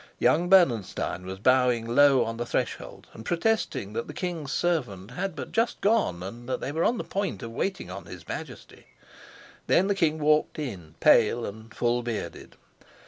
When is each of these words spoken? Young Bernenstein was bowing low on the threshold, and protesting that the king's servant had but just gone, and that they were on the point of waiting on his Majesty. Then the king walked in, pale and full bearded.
Young 0.17 0.49
Bernenstein 0.49 1.27
was 1.27 1.37
bowing 1.37 1.85
low 1.85 2.23
on 2.25 2.37
the 2.37 2.45
threshold, 2.47 3.05
and 3.13 3.23
protesting 3.23 3.93
that 3.93 4.07
the 4.07 4.15
king's 4.15 4.51
servant 4.51 5.11
had 5.11 5.35
but 5.35 5.51
just 5.51 5.79
gone, 5.79 6.23
and 6.23 6.49
that 6.49 6.59
they 6.59 6.71
were 6.71 6.83
on 6.83 6.97
the 6.97 7.03
point 7.03 7.43
of 7.43 7.51
waiting 7.51 7.91
on 7.91 8.05
his 8.07 8.27
Majesty. 8.27 8.87
Then 9.67 9.85
the 9.85 9.93
king 9.93 10.17
walked 10.17 10.57
in, 10.57 10.95
pale 11.01 11.45
and 11.45 11.71
full 11.71 12.01
bearded. 12.01 12.55